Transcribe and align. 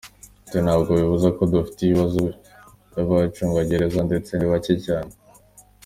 Ati 0.45 0.57
“Ntabwo 0.65 0.89
bibuza 0.99 1.27
ko 1.35 1.41
tudafite 1.47 1.79
ibibazo 1.83 2.21
by’abacungagereza 2.89 3.99
ndetse 4.07 4.31
ni 4.35 4.47
bake 4.51 4.73
cyane. 4.85 5.11